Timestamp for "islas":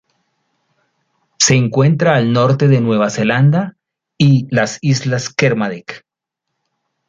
4.81-5.29